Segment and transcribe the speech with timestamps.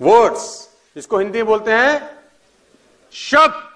[0.00, 2.20] Words इसको हिंदी में बोलते हैं,
[3.14, 3.68] शब्द.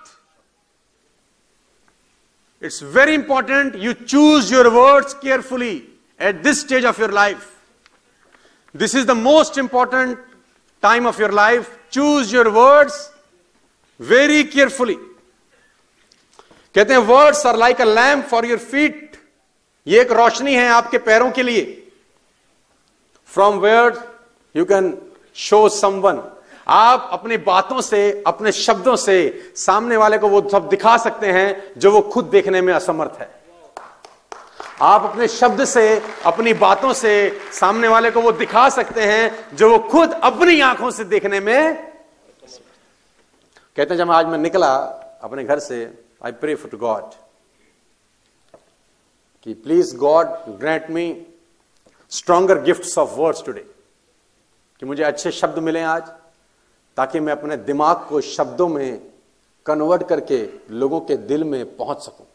[2.62, 5.74] It's very important you choose your words carefully
[6.20, 7.50] at this stage of your life
[8.74, 10.18] this is the most important
[10.82, 13.10] time of your life choose your words
[14.00, 14.94] very carefully
[16.74, 19.16] कहते हैं words are like a lamp for your feet
[19.86, 21.64] ये एक रोशनी है आपके पैरों के लिए.
[23.30, 24.02] From where
[24.54, 24.90] you can
[25.36, 26.22] show someone
[26.68, 31.80] आप अपनी बातों से, अपने शब्दों से सामने वाले को वो सब दिखा सकते हैं
[31.80, 33.28] जो वो खुद देखने में असमर्थ है।
[34.82, 39.70] आप अपने शब्द से, अपनी बातों से सामने वाले को वो दिखा सकते हैं जो
[39.70, 41.74] वो खुद अपनी आँखों से देखने में
[43.76, 44.74] कहते हैं, जब आज मैं निकला
[45.22, 45.84] अपने घर से
[46.24, 47.10] आई प्रे फॉर गॉड
[49.46, 50.26] कि please God
[50.60, 51.06] grant me
[52.10, 53.64] stronger gifts of words today
[54.82, 56.02] कि मुझे अच्छे शब्द मिले आज,
[56.96, 59.00] ताकि मैं अपने दिमाग को शब्दों में
[59.66, 60.38] कन्वर्ट करके
[60.72, 62.26] लोगों के दिल में पहुँच सकूँ।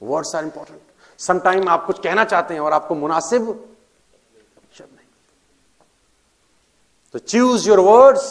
[0.00, 0.80] वर्ड्स आर इंपॉर्टेंट
[1.20, 3.44] समटाइम आप कुछ कहना चाहते हैं और आपको मुनासिब
[4.74, 5.06] शब्द नहीं
[7.14, 8.26] तो choose your words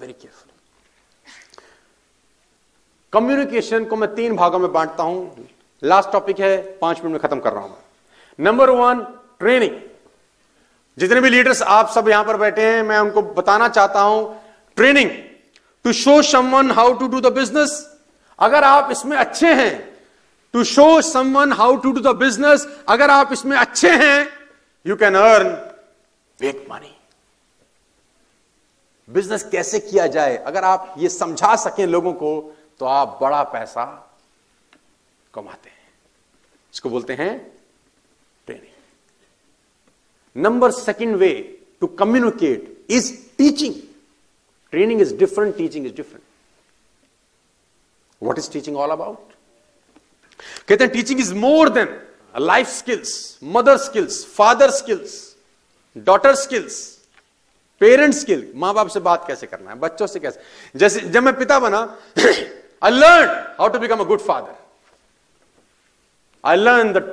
[0.00, 0.50] very careful
[3.12, 5.46] communication को मैं तीन भागों में बांटता हूँ।
[5.82, 7.76] लास्ट टॉपिक है, पाँच मिनट में खत्म कर रहा हूँ
[8.38, 9.00] नंबर वन
[9.38, 9.80] ट्रेनिंग
[10.98, 14.40] जितने भी लीडर्स आप सब यहाँ पर बैठे हैं, मैं उनको बताना चाहता हूँ
[14.76, 15.10] training
[15.84, 17.72] to show someone how to do the business
[18.38, 19.72] अगर आप इसमें अच्छे हैं
[20.54, 24.26] to show someone how to do the business अगर आप इसमें अच्छे हैं
[24.86, 25.48] you can earn
[26.38, 26.96] big money
[29.08, 30.36] business कैसे किया जाए?
[30.36, 32.30] अगर आप ये समझा सकें लोगों को
[32.80, 33.84] तो आप बड़ा पैसा
[35.34, 35.90] कमाते हैं।
[36.74, 37.34] इसको बोलते हैं
[40.36, 43.82] Number second way to communicate is teaching.
[44.72, 46.24] Training is different, teaching is different.
[48.22, 49.18] What is teaching all about?
[50.68, 51.88] कहते हैं teaching is more than
[52.34, 55.12] life skills mother skills father skills
[55.96, 56.78] daughter skills
[57.80, 61.36] parent skill माँ बाप से बात कैसे करना है बच्चों से कैसे जैसे जब मैं
[61.38, 61.80] पिता बना
[62.18, 63.28] I learn
[63.58, 64.54] how to become a good father
[66.44, 67.04] I learn the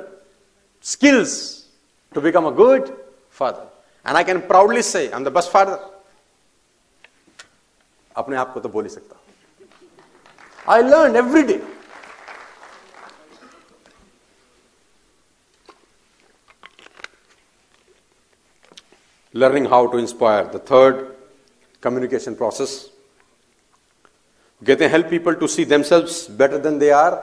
[0.84, 1.36] skills
[2.14, 2.90] to become a good
[3.40, 6.00] father and I can proudly say I am the best father
[8.16, 9.16] अपने आप को तो बोल ही सकता
[10.68, 11.62] I learn every day
[19.34, 20.96] learning how to inspire the third
[21.82, 22.90] communication process
[24.62, 27.18] get help people to see them better than they are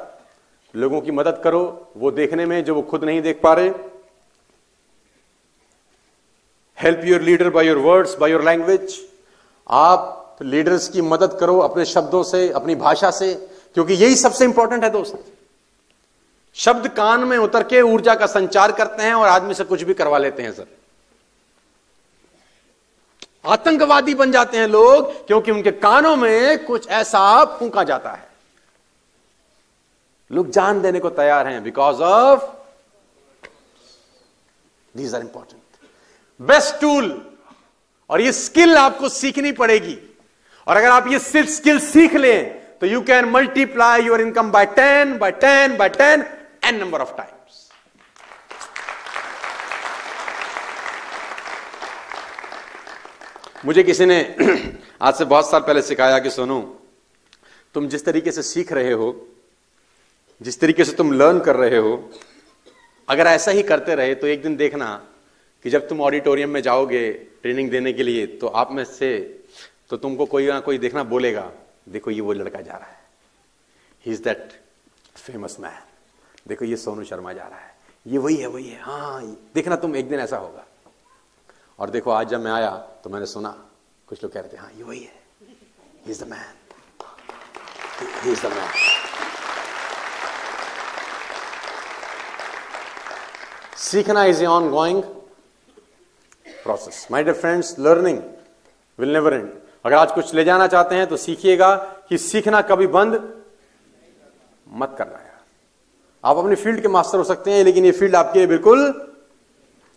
[0.76, 3.70] लोगों की मदद करो, वो देखने में, जो वो खुद नहीं देख पा रहे
[6.78, 8.96] help your leader by your words by your language
[9.70, 13.34] आप लीडर्स की मदद करो अपने शब्दों से, अपनी भाषा से,
[13.74, 15.24] क्योंकि यही सबसे इंपॉर्टेंट है दोस्त।
[16.56, 19.94] शब्द कान में उतर के ऊर्जा का संचार करते हैं और आदमी से कुछ भी
[19.94, 20.68] करवा लेते हैं, सर।
[23.46, 28.28] आतंकवादी बन जाते हैं लोग क्योंकि उनके कानों में कुछ ऐसा फूका जाता है।
[30.32, 32.46] लोग जान देने को तैयार हैं because of
[34.94, 35.62] these are important
[36.40, 37.06] best tool.
[38.10, 39.98] और ये स्किल आपको सीखनी पड़ेगी।
[40.68, 44.66] और अगर आप ये सिर्फ़ स्किल सीख लें तो you can multiply your income by
[44.76, 46.26] ten by ten by ten
[46.66, 47.36] N number of times
[53.66, 54.20] मुझे किसी ने
[55.02, 56.60] आज से बहुत साल पहले सिखाया कि सोनू,
[57.74, 59.10] तुम जिस तरीके से सीख रहे हो,
[60.42, 62.10] जिस तरीके से तुम लर्न कर रहे हो,
[63.08, 64.90] अगर ऐसा ही करते रहे तो एक दिन देखना
[65.68, 67.00] कि जब तुम ऑडिटोरियम में जाओगे
[67.44, 69.08] ट्रेनिंग देने के लिए तो आप में से
[69.90, 71.52] तो तुमको कोई ना कोई देखना बोलेगा,
[71.90, 73.00] देखो, ये वो लड़का जा रहा है।
[74.06, 74.54] He is that
[75.16, 75.82] famous man
[76.48, 79.22] देखो, ये सोनू शर्मा जा रहा है। ये वही है वही है। हाँ
[79.56, 80.66] देखना तुम, एक दिन ऐसा होगा।
[81.80, 82.72] और देखो, आज जब मैं आया
[83.04, 83.52] तो मैंने सुना,
[84.08, 85.20] कुछ लोग कह रहे थे हाँ ये वही है।
[86.06, 86.56] He is the man
[88.24, 88.72] he is the man
[93.78, 95.04] सीखना is ongoing
[96.68, 98.20] process my dear friends learning
[99.00, 99.50] will never end
[99.86, 101.76] अगर आज कुछ ले जाना चाहते हैं तो सीखिएगा
[102.10, 103.14] कि सीखना कभी बंद
[104.68, 105.36] मत करना यार।
[106.24, 108.92] आप अपने फ़ील्ड के मास्टर हो सकते हैं, लेकिन ये फ़ील्ड आपके लिए बिल्कुल,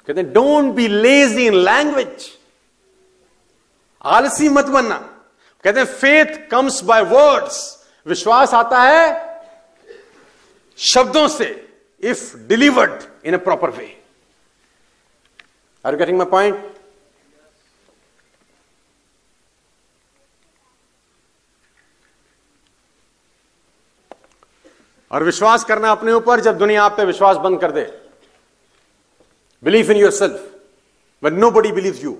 [0.08, 2.28] कहते हैं don't be lazy in language
[4.04, 4.98] आलसी मत बनना।
[5.64, 7.58] कहते हैं फेथ कम्स बाय वर्ड्स
[8.06, 9.08] विश्वास आता है
[10.78, 11.48] शब्दों से
[12.02, 13.96] if delivered in a proper way
[15.84, 16.56] Are you getting my point?
[25.10, 27.82] और विश्वास करना अपने ऊपर जब दुनिया आप पे विश्वास बंद कर दे।
[29.62, 30.44] Believe in yourself
[31.22, 32.16] one nobody believe you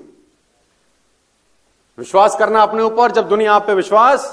[1.99, 4.27] विश्वास करना अपने ऊपर जब दुनिया आप पे विश्वास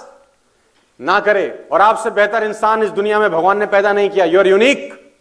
[1.00, 4.40] ना करे। और आपसे बेहतर इंसान इस दुनिया में भगवान ने पैदा नहीं किया। यू
[4.40, 5.14] आर यूनिक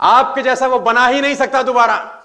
[0.00, 2.17] आपके जैसा वो बना ही नहीं सकता दोबारा।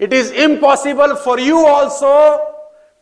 [0.00, 2.14] It is impossible for you also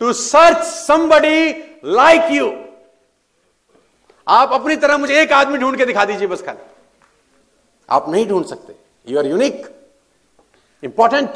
[0.00, 1.50] to search somebody
[1.84, 2.52] like you
[4.26, 6.64] आप अपनी तरह मुझे एक आदमी ढूंढ के दिखा दीजिए बस खाली।
[7.88, 8.75] आप नहीं ढूंढ सकते।
[9.06, 9.66] यू आर यूनिक
[10.82, 11.31] इंपॉर्टेंट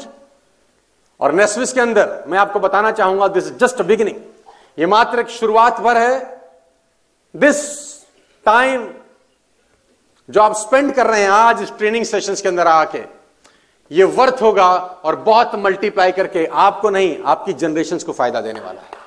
[1.19, 4.19] और नेस्विस के अंदर मैं आपको बताना चाहूँगा दिस इज़ जस्ट बिगिनिंग
[4.79, 6.19] ये मात्र एक शुरुआत भर है।
[7.35, 7.63] दिस
[8.45, 8.87] टाइम
[10.29, 12.99] जो आप स्पेंड कर रहे हैं आज इस ट्रेनिंग सेशंस के अंदर आके
[13.91, 14.67] ये वर्थ होगा
[15.05, 18.99] और बहुत मल्टीप्लाई करके आपको नहीं, आपकी जनरेशन को फ़ायदा देने वाला है।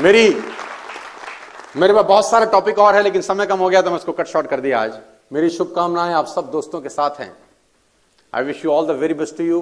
[0.00, 0.28] मेरी,
[1.76, 4.12] मेरे पास बहुत सारे टॉपिक और है, लेकिन समय कम हो गया तो मैं उसको
[4.12, 4.98] कट शॉर्ट कर दिया आज।
[5.32, 7.32] मेरी शुभकामनाएँ आप सब दोस्तों के साथ हैं।
[8.32, 9.60] I wish you all the very best to you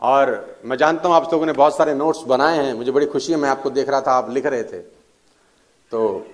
[0.00, 3.32] और मैं जानता हूँ आप लोगों ने बहुत सारे नोट्स बनाए हैं। मुझे बड़ी खुशी
[3.32, 6.26] है, मैं आपको देख रहा था, आप लिख रहे थे। तो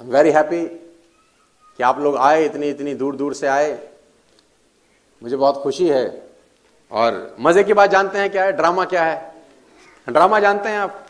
[0.00, 0.66] आई एम वेरी हैप्पी
[1.78, 3.88] कि आप लोग आए, इतनी इतनी दूर दूर से आए।
[5.22, 6.30] मुझे बहुत खुशी है।
[6.90, 8.52] और मज़े की बात जानते हैं क्या है?
[8.52, 9.34] ड्रामा क्या है?
[10.08, 11.06] ड्रामा जानते हैं आप?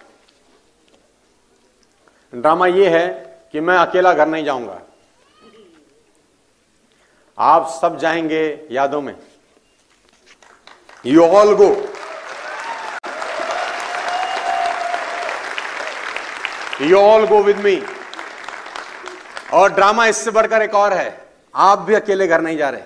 [2.34, 3.08] ड्रामा ये है
[3.52, 4.80] कि मैं अकेला घर नहीं जाऊँगा।
[7.38, 9.16] आप सब जाएँगे यादों में।
[11.06, 11.76] You all go
[16.80, 17.97] you all go with me
[19.52, 22.82] और ड्रामा इससे बढ़कर एक और है। आप भी अकेले घर नहीं जा रहे।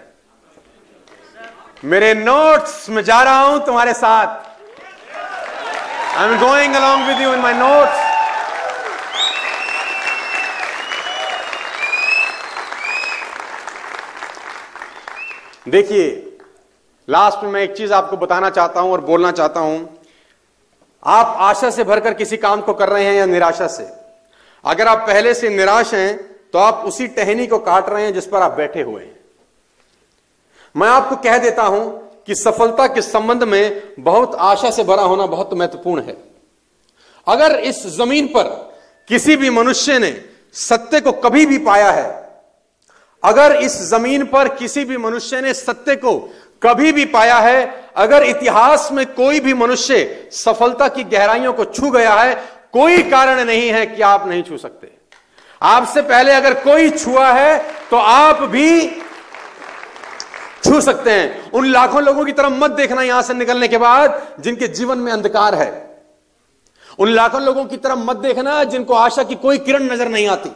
[1.84, 4.26] मेरे नोट्स में जा रहा हूँ तुम्हारे साथ।
[6.18, 8.10] I am going along with you in my notes
[15.68, 16.38] देखिए
[17.08, 19.98] लास्ट में मैं एक चीज़ आपको बताना चाहता हूँ और बोलना चाहता हूँ।
[21.02, 23.88] आप आशा से भरकर किसी काम को कर रहे हैं या निराशा से?
[24.64, 28.26] अगर आप पहले से निराश हैं तो आप उसी टहनी को काट रहे हैं जिस
[28.26, 29.14] पर आप बैठे हुए हैं।
[30.74, 31.84] मैं आपको कह देता हूँ
[32.26, 36.16] कि सफलता के संबंध में बहुत आशा से भरा होना बहुत महत्वपूर्ण है।
[37.26, 38.44] अगर इस ज़मीन पर
[39.08, 40.12] किसी भी मनुष्य ने
[40.54, 42.06] सत्य को कभी भी पाया है,
[43.22, 46.18] अगर इस ज़मीन पर किसी भी मनुष्य ने सत्य को
[46.62, 51.90] कभी भी पाया है, अगर इतिहास में कोई भी मनुष्य सफलता की गहराइयों को छू
[51.90, 52.34] गया है,
[52.72, 55.01] कोई कारण नहीं है कि आप नहीं छू सकते।
[55.62, 57.58] आपसे पहले अगर कोई छुआ है
[57.90, 58.88] तो आप भी
[60.64, 64.20] छू सकते हैं। उन लाखों लोगों की तरफ़ मत देखना यहाँ से निकलने के बाद,
[64.40, 65.70] जिनके जीवन में अंधकार है।
[66.98, 70.50] उन लाखों लोगों की तरफ़ मत देखना, जिनको आशा की कोई किरण नज़र नहीं आती।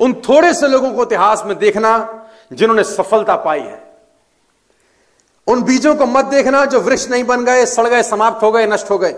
[0.00, 1.92] उन थोड़े से लोगों को इतिहास में देखना,
[2.52, 3.84] जिन्होंने सफलता पाई है।
[5.46, 8.66] उन बीजों को मत देखना, जो वृक्ष नहीं बन गए, सड़ गए, समाप्त हो गए,
[8.66, 9.14] नष्ट हो गए।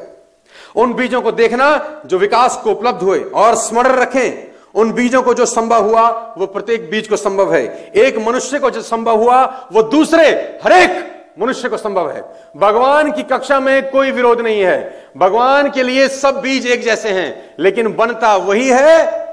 [0.78, 1.68] उन बीजों को देखना
[2.06, 6.08] जो विकास को उपलब्ध हुए और स्मरण रखें। उन बीजों को जो संभव हुआ,
[6.38, 7.62] वो प्रत्येक बीज को संभव है।
[7.96, 10.26] एक मनुष्य को जो संभव हुआ, वो दूसरे
[10.64, 12.22] हरेक मनुष्य को संभव है।
[12.56, 17.08] भगवान की कक्षा में कोई विरोध नहीं है। भगवान के लिए सब बीज एक जैसे
[17.10, 19.26] हैं, लेकिन बनता वही है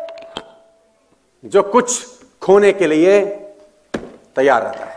[1.43, 2.05] जो कुछ
[2.41, 3.19] खोने के लिए
[4.36, 4.93] तैयार रहता है।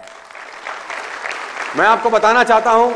[1.76, 2.94] मैं आपको बताना चाहता हूँ,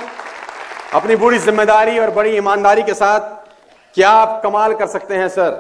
[0.95, 3.21] अपनी बुरी ज़िम्मेदारी और बड़ी ईमानदारी के साथ
[3.95, 5.53] क्या आप कमाल कर सकते हैं, सर?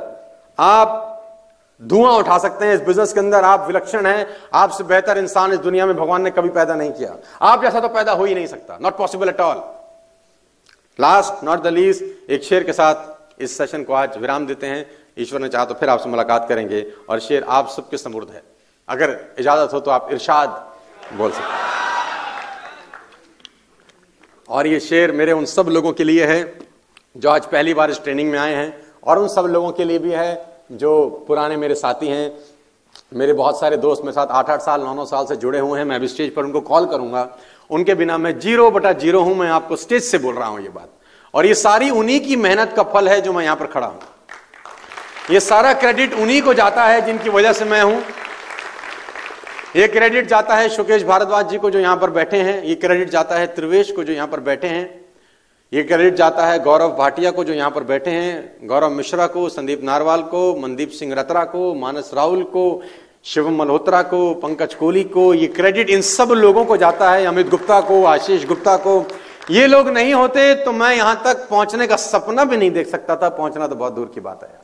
[0.59, 0.99] आप
[1.81, 5.59] धुआँ उठा सकते हैं इस बिज़नेस के अंदर। आप विलक्षण हैं। आपसे बेहतर इंसान इस
[5.59, 8.47] दुनिया में भगवान ने कभी पैदा नहीं किया। आप जैसा तो पैदा हो ही नहीं
[8.47, 9.63] सकता। Not possible at all
[10.99, 14.87] last not the least एक शेर के साथ इस सेशन को आज विराम देते हैं।
[15.19, 18.43] ईश्वर ने चाहा तो फिर आपसे मुलाकात करेंगे। और शेर, आप सबके समृद्ध है।
[18.89, 20.49] अगर इजाज़त हो तो आप इरशाद
[21.15, 21.71] बोल सकते
[24.49, 26.43] और ये शेर मेरे उन सब लोगों के लिए है
[27.17, 28.73] जो आज पहली बार इस ट्रेनिंग में आए हैं
[29.05, 32.33] और उन सब लोगों के लिए भी है, जो पुराने मेरे साथी हैं,
[33.15, 35.79] मेरे बहुत सारे दोस्त मेरे साथ आठ आठ साल, नौ नौ साल से जुड़े हुए
[35.79, 37.29] हैं, मैं अभी स्टेज पर उनको कॉल करूँगा।
[37.71, 40.69] उनके बिना मैं ज़ीरो बटा ज़ीरो हूँ, मैं आपको स्टेज से बोल रहा हूँ ये
[40.69, 40.89] बात।
[41.35, 44.01] और ये सारी उन्हीं की मेहनत का फल है जो मैं यहाँ पर खड़ा हूँ।
[45.31, 48.03] ये सारा क्रेडिट उन्हीं को जाता है जिनकी वजह से मैं हूँ।
[49.77, 53.11] ये क्रेडिट जाता है शुकेश भारद्वाज जी को जो यहाँ पर बैठे हैं, ये क्रेडिट
[53.11, 55.02] जाता है त्रिवेश को जो यहाँ पर बैठे हैं।
[55.73, 59.49] ये क्रेडिट जाता है गौरव भाटिया को, जो यहाँ पर बैठे हैं। गौरव मिश्रा को,
[59.49, 62.83] संदीप नारवाल को, मनदीप सिंह रतरा को, मानस राहुल को,
[63.25, 67.49] शिवम मल्होत्रा को, पंकज कोहली को। ये क्रेडिट इन सब लोगों को जाता है, अमित
[67.49, 69.05] गुप्ता को, आशीष गुप्ता को।
[69.51, 73.17] ये लोग नहीं होते तो मैं यहाँ तक पहुँचने का सपना भी नहीं देख सकता
[73.17, 74.61] था। पहुँचना तो बहुत दूर की बात है।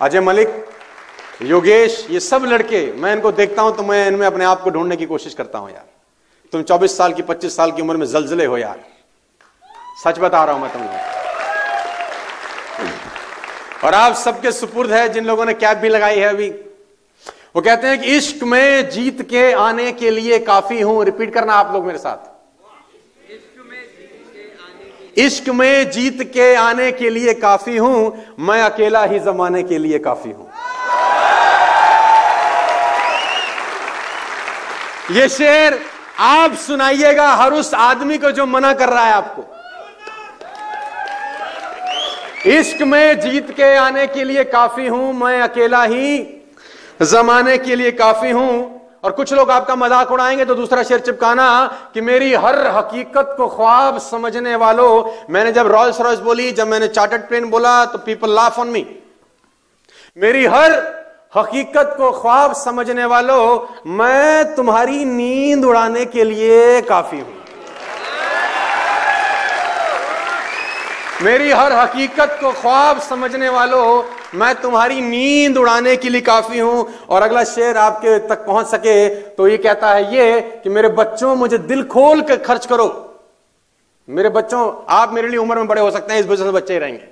[0.00, 0.64] अजय मलिक,
[1.42, 4.96] योगेश, ये सब लड़के, मैं इनको देखता हूँ तो मैं इनमें अपने आप को ढूँढने
[4.96, 5.86] की कोशिश करता हूँ यार।
[6.52, 8.80] तुम 24 साल की 25 साल की उम्र में जलजले हो यार।
[9.98, 10.90] सच बता रहा हूँ मैं तुम लोग
[13.84, 16.48] और आप सबके सुपुर्द है, जिन लोगों ने कैप भी लगाई है अभी।
[17.56, 21.52] वो कहते हैं कि इश्क में जीत के आने के लिए काफ़ी हूँ। रिपीट करना
[21.54, 22.16] आप लोग मेरे साथ।
[25.18, 29.98] इश्क में जीत के आने के लिए काफ़ी हूँ। मैं अकेला ही जमाने के लिए
[29.98, 30.50] काफ़ी हूँ।
[35.12, 35.80] ये शेर
[36.20, 39.42] आप सुनाइएगा, हर उस आदमी को जो मना कर रहा है आपको।
[42.46, 46.18] इश्क में जीत के आने के लिए काफ़ी हूँ, मैं अकेला ही।
[47.02, 51.46] जमाने के लिए काफ़ी हूँ। और कुछ लोग आपका मज़ाक उड़ाएँगे तो दूसरा शेर चिपकाना
[51.94, 56.88] कि मेरी हर हकीकत को ख्वाब समझने वालों, मैंने जब रॉयल्स रॉयस बोली, जब मैंने
[56.88, 58.84] चार्टर्ड प्लेन बोला तो पीपल लाफ ऑन मी
[60.16, 60.72] मेरी हर
[61.36, 67.37] हकीकत को ख्वाब समझने वालों, मैं तुम्हारी नींद उड़ाने के लिए काफ़ी हूँ।
[71.22, 74.02] मेरी हर हकीकत को ख्वाब समझने वालों,
[74.34, 79.08] मैं तुम्हारी नींद उड़ाने के लिए काफ़ी हूँ, और अगला शेर आपके तक पहुँच सके
[79.34, 82.86] तो ये कहता है ये कि मेरे बच्चों, मुझे दिल खोल कर खर्च करो।
[84.08, 86.72] मेरे बच्चों, आप मेरे लिए उम्र में बड़े हो सकते हैं, इस वजह से बच्चे
[86.72, 87.08] ही रहेंगे।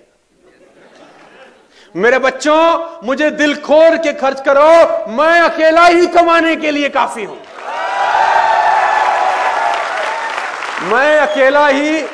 [1.94, 4.70] मेरे बच्चों, मुझे दिल खोल के खर्च करो,
[5.12, 7.38] मैं अकेला ही कमाने के लिए काफ़ी हूँ।
[10.84, 12.04] मैं अकेला ही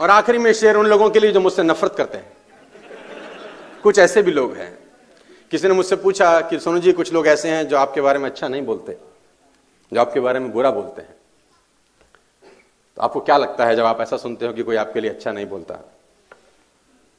[0.00, 2.32] और आखिरी में शेर उन लोगों के लिए जो मुझसे नफरत करते हैं।
[3.82, 4.78] कुछ ऐसे भी लोग हैं।
[5.50, 8.30] किसी ने मुझसे पूछा कि, सोनू जी, कुछ लोग ऐसे हैं जो आपके बारे में
[8.30, 8.96] अच्छा नहीं बोलते,
[9.92, 11.14] जो आपके बारे में बुरा बोलते हैं।
[12.96, 15.32] तो आपको क्या लगता है जब आप ऐसा सुनते हो कि कोई आपके लिए अच्छा
[15.32, 15.74] नहीं बोलता?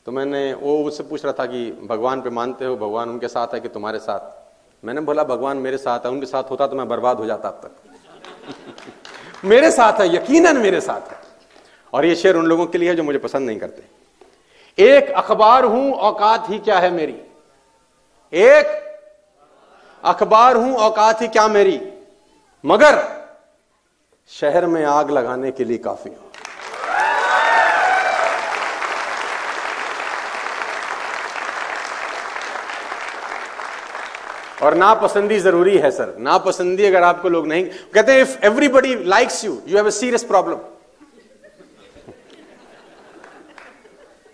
[0.05, 2.75] तो मैंने, वो उससे पूछ रहा था कि, भगवान पे मानते हो?
[2.75, 4.41] भगवान उनके साथ है कि तुम्हारे साथ?
[4.86, 7.62] मैंने बोला, भगवान मेरे साथ है, उनके साथ होता तो मैं बर्बाद हो जाता अब
[7.63, 7.71] तक।
[9.45, 10.15] मेरे साथ है?
[10.15, 11.21] यकीनन मेरे साथ है।
[11.93, 13.83] और ये शेर उन लोगों के लिए है जो मुझे पसंद नहीं करते।
[14.77, 17.15] एक अखबार हूँ, औकात ही क्या है मेरी?
[18.33, 18.77] एक
[20.03, 21.79] अखबार हूँ, औकात ही क्या मेरी?
[22.63, 23.01] मगर
[24.31, 26.29] शहर में आग लगाने के लिए काफ़ी हूँ।
[34.63, 39.62] और नापसंदी ज़रूरी है, सर। नापसंदी अगर आपको लोग नहीं कहते if everybody likes you
[39.67, 40.57] you have a serious problem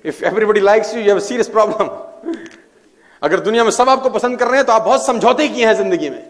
[0.05, 1.87] if everybody likes you have serious problem
[3.21, 5.73] अगर दुनिया में सब आपको पसंद कर रहे हैं तो आप बहुत समझौते किए हैं
[5.75, 6.23] ज़िंदगी में।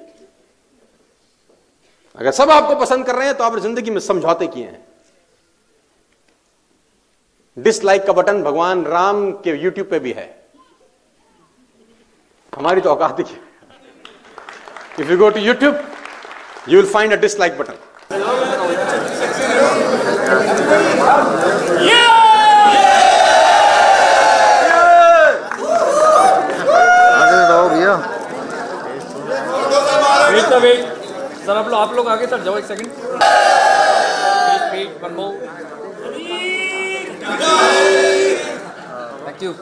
[2.18, 4.86] अगर सब आपको पसंद कर रहे हैं तो आप ज़िंदगी में समझौते किए हैं।
[7.58, 10.26] डिसलाइक का बटन भगवान राम के यूट्यूब पे भी है।
[12.54, 13.26] हमारी तो औकात ही
[15.00, 15.80] if you go to YouTube
[16.70, 17.76] you will find a dislike button
[30.60, 32.88] wait wait sir आप लोग आप लोग आगे सर जाओ एक सेकंड
[39.28, 39.54] थैंक यू